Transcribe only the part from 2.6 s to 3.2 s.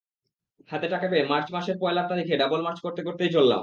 March করতে